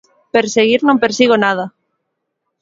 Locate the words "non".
0.87-1.01